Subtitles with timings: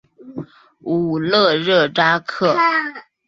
[0.79, 2.55] 武勒热扎克。